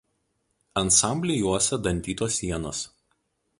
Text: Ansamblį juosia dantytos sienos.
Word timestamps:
Ansamblį 0.81 1.35
juosia 1.41 1.81
dantytos 1.89 2.41
sienos. 2.41 2.83